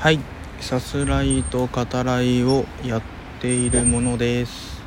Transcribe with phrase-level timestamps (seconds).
[0.00, 0.18] はい。
[0.62, 3.02] さすらいと語らいをやっ
[3.38, 4.80] ているものです。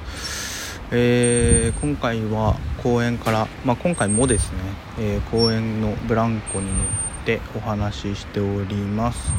[0.90, 4.58] えー、今回は公園から、まあ、今回もですね、
[4.98, 9.32] えー、公園のブランコに乗ってお話ししております。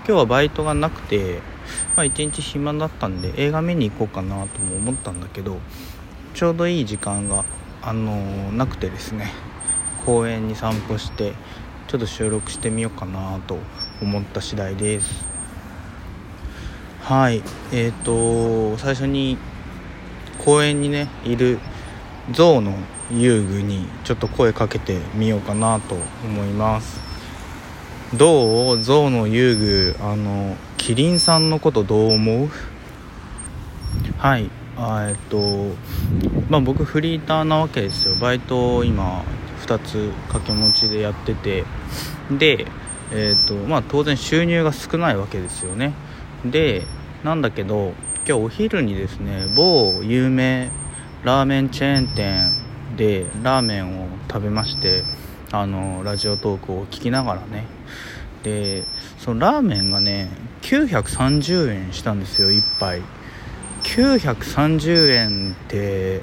[0.00, 1.40] 今日はバイトがなくて、
[1.96, 5.60] まあ、一日暇だったんで映画見に行こうかなとも思ったんだけど
[6.34, 7.46] ちょうどいい時間が、
[7.80, 9.32] あのー、なくてですね
[10.04, 11.32] 公園に散歩して
[11.88, 13.58] ちょっと収録してみようかなと
[14.02, 15.24] 思った次第です。
[17.00, 17.42] はい。
[17.72, 19.38] えっ、ー、と最初に
[20.38, 21.58] 公園にねいる
[22.32, 22.74] 象の
[23.12, 27.00] 遊具にちょっと声かけてみようかなと思います。
[28.16, 28.82] どう？
[28.82, 32.48] 象の遊具あのキリンさんのことどう思う？
[34.18, 34.50] はい。
[34.78, 35.74] えっと
[36.50, 38.14] まあ僕フリーターなわけですよ。
[38.16, 39.24] バイトを今
[39.62, 41.64] 2つ掛け持ちでやってて。
[42.30, 42.66] で
[43.12, 45.92] えーとまあ、当然収入が少ないわけですよね。
[46.44, 46.82] で
[47.24, 47.92] なんだけど
[48.28, 50.70] 今日お昼にですね某有名
[51.24, 52.52] ラーメンチェーン店
[52.96, 55.04] でラーメンを食べまして
[55.52, 57.64] あのラジオトークを聞きながらね。
[58.42, 58.84] で
[59.18, 60.28] そのラーメンがね
[60.62, 63.02] 930円したんですよ1杯。
[63.82, 66.22] 930円って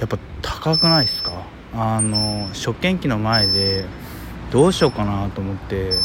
[0.00, 1.46] やっぱ高くないですか？
[1.74, 3.84] あの食券機の前で
[4.54, 5.98] どうしようかなと思って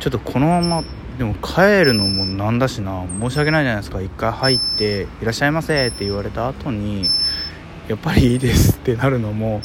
[0.00, 0.84] ちょっとこのまま
[1.18, 3.04] でも帰るのもなんだしな。
[3.20, 4.02] 申し訳ないじゃないですか。
[4.02, 7.08] 一回入って「いらっしゃいませ」って言われた後に
[7.88, 9.62] 「やっぱりいいです」ってなるのも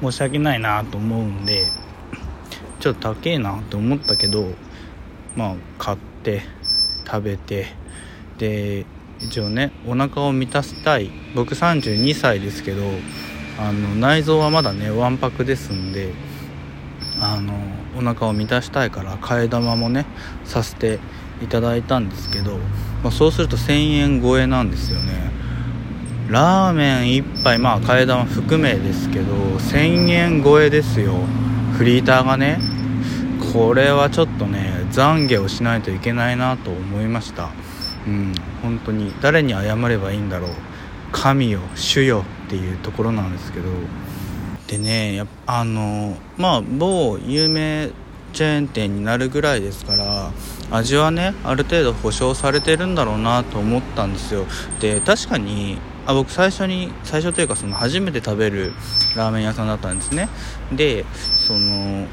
[0.00, 1.68] 申し訳ないなと思うんで
[2.80, 4.54] ちょっと高えなと思ったけど
[5.36, 6.40] まあ買って
[7.06, 7.66] 食べて
[8.38, 8.86] で
[9.20, 11.10] 一応ねお腹を満たしたい。
[11.34, 12.82] 僕32歳ですけど
[13.60, 16.08] あの内臓はまだねわんぱくですんで
[17.20, 17.52] あの
[17.96, 20.06] お腹を満たしたいから替え玉もね
[20.44, 20.98] させて
[21.42, 22.58] いただいたんですけど、
[23.02, 25.32] まあ、そうすると1000円超えなんですよね。
[26.28, 31.14] ラーメン1杯まあ替え玉含めですけど1000円超えですよ。
[31.76, 32.58] フリーターがね。
[33.52, 37.50] これはちょっとね懺悔をしないといけないなと思いました。
[38.06, 38.32] うん
[38.62, 39.12] 本当に。
[39.20, 40.50] 誰に謝ればいいんだろう。
[41.12, 43.68] 神よ主よっていうところなんですけど。
[44.66, 47.90] でねやあのまあ某有名
[48.32, 50.32] チェーン店になるぐらいですから
[50.70, 54.46] 味はねある程度保証されてるんだろうなと思ったんですよ。
[54.80, 58.72] で確かにあ僕最初に最初というかその初めて食べる
[59.14, 60.28] ラーメン屋さんだったんですね。
[60.72, 61.04] で
[61.46, 62.06] その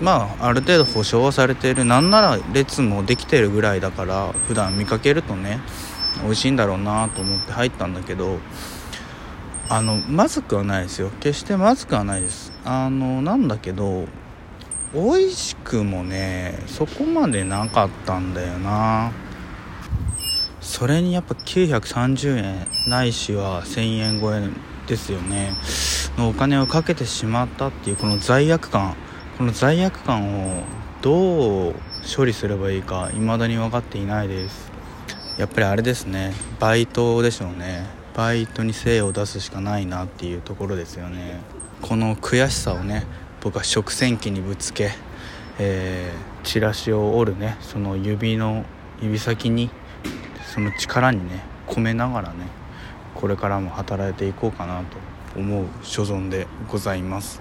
[0.00, 1.84] まあある程度保証はされてる。
[1.84, 5.60] なんなら列もできてるぐらいだから普段見かけるとね
[6.22, 8.38] 美味しいんだろうなと思って入ったんだけど
[9.70, 11.10] あのまずくはないですよ。
[11.20, 12.52] 決してまずくはないです。
[12.64, 14.06] あのなんだけど
[14.94, 19.12] 美味しくもねそこまでなかったんだよな。
[20.60, 24.48] それにやっぱ930円ないしは1000円超え
[24.86, 25.52] ですよね。
[26.16, 28.96] のお金をかけてしまったっていうこの罪悪感。
[29.36, 30.62] この罪悪感を
[31.02, 31.74] どう
[32.16, 34.72] 処理すればいいか未だに分かっていないです。
[35.36, 36.32] やっぱりあれですね。
[36.58, 37.97] バイトでしょうね。
[38.18, 41.38] バイトに精を出すしかないなっていうところですよね。
[41.82, 43.06] この悔しさをね
[43.40, 44.90] 僕は食洗機にぶつけ、
[45.60, 48.64] えー、チラシを折るねその指の
[49.00, 49.70] 指先に
[50.52, 52.48] その力にね込めながらね
[53.14, 57.40] これからも働いていこうかなと思う所存でございます。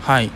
[0.00, 0.32] はい。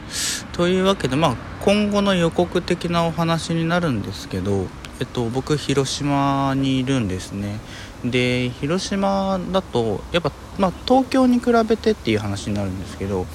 [0.52, 4.66] というわけでまあ今後の予告的なお話になるんですけど
[5.00, 7.58] えっと、僕広島にいるんですね。
[8.04, 13.26] で広島だとやっぱ、まあ、東京に比べてっていう話になるんですけど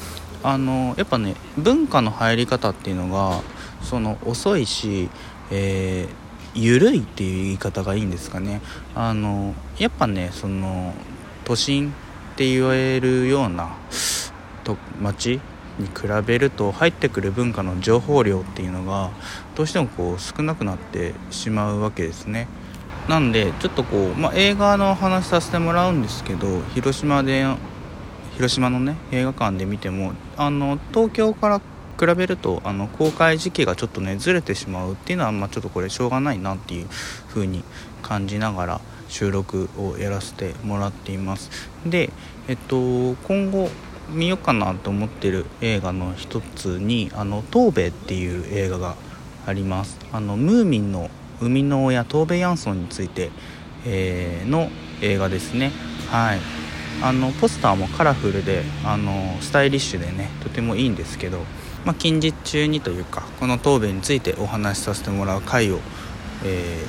[0.43, 3.41] あのやっぱね文化の入り方っていうのが
[3.81, 5.09] その遅いし、
[5.51, 8.61] えー、緩いっていう言い方がいいんですかね
[8.95, 10.93] あのやっぱねその
[11.45, 11.93] 都心
[12.33, 13.75] って言われるような
[14.63, 15.41] と街
[15.79, 19.11] に比べると入ってくる文化の情報量っていうのが
[19.55, 22.47] どうしてもこう少なくなってしまうわけですね。
[23.09, 27.43] なんでちょっとこう、まあ、映画の話させてもらうんですけど広島で
[28.35, 31.59] 広島のね映画館で見てもあの東京から
[31.99, 36.87] 比べるとあの公開時期がちょっとねずれてしまうっていうのは、まあ、ちょっとこれしょうがないなっていう
[37.29, 37.63] 風に
[38.03, 41.49] 感じながら収録をやらせてもらっています。
[41.83, 42.11] で
[42.47, 43.69] えっと今後
[44.11, 48.95] 見ようかなと思ってる映画の一つに「あの東米」っていう映画が
[49.47, 49.97] あります。
[50.11, 51.09] あのムーミンの
[51.39, 53.31] 生みの親東米ヤンソンについて、
[53.85, 54.69] えー、の
[55.01, 55.71] 映画ですね。
[56.09, 56.39] はい。
[57.01, 61.45] あのポスターもカラフルであのスタイリッシュでねとてもいいんですけど
[61.85, 65.79] まあ、近日中にというかこの答弁についてお話しさせてもらう回を、
[66.43, 66.83] え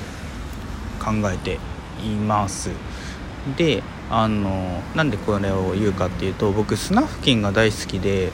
[0.98, 1.58] ー、考えて
[2.04, 2.70] います。
[3.56, 8.32] であのなんでこれを言うかっていうと僕スナフキンが大好きで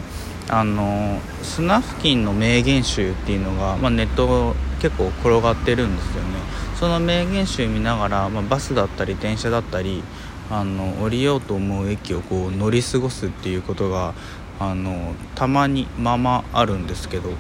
[0.49, 6.39] あのスナフキンの名言集っていうのが、まあ、ネット結構転がってるんですよね。
[6.77, 10.05] その名言集見ながら、まあ、バスだったり電車だったり
[10.49, 14.15] あの降りようと思う駅をこう乗り過ごすっていうことが
[14.61, 17.31] あのたまにままあるんですけど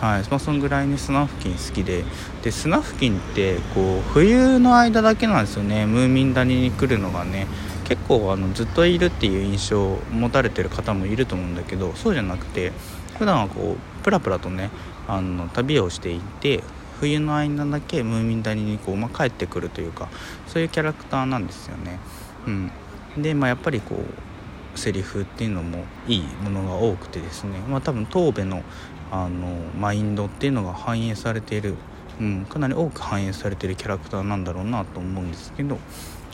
[0.00, 0.22] はい。
[0.30, 2.04] まあ、そのぐらいにスナフキン好きで。
[2.42, 5.84] でスナフキンってこう冬の間だけなんですよね。
[5.84, 7.46] ムーミン谷に来るのがね。
[7.84, 12.70] 結構あのずっといるっていう印象を持たれてる方もいると思うんだけどそうじゃなくて
[13.18, 14.70] 普段はこうプラプラとね
[15.08, 16.62] あの旅をしていて
[17.00, 20.08] 冬の間だけムーミン谷にこう、まあ、帰ってくるというか
[20.46, 21.98] そういうキャラクターなんですよね。
[22.46, 22.70] うん、
[23.16, 28.62] で、まあ、やっぱりこうセリフっていうのもいいものが多くてですね、まあ、多分東部の
[29.10, 29.48] あの
[29.78, 31.76] マインドっていうのが反映されている、
[32.20, 35.78] うん、かなり多く反映されているキャラクターなんだろうなと思うんですけど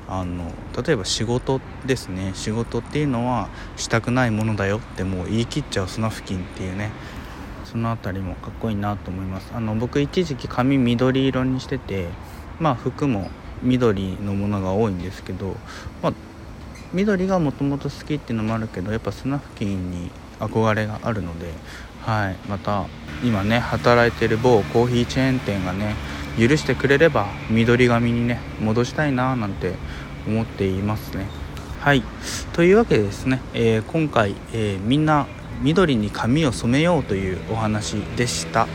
[0.08, 0.50] あの
[0.84, 2.32] 例えば仕事ですね。
[2.34, 6.90] 仕事っていうのはしたくないものだよってもう言い切っちゃうスナフキンっていうね
[7.74, 9.50] その辺りもかっこいいなと思います。
[9.52, 12.06] あの僕一時期髪緑色にしてて
[12.60, 13.28] まあ服も
[13.64, 15.56] 緑のものが多いんですけど、
[16.00, 16.12] まあ、
[16.92, 21.52] 緑がもともと好きっていうのもあるけどやっぱスナフキンに憧れがあるので、
[22.02, 22.86] はい、また
[23.24, 25.96] 今ね働いてる某コーヒーチェーン店がね
[26.38, 29.72] 許してくれれば緑髪にね戻したいななんて
[30.28, 31.26] 思っていますね。
[31.80, 32.04] はい。
[32.52, 35.26] というわけでですね、えー、今回、えー、みんな
[35.62, 38.66] 緑に髪を染めようというお話でした。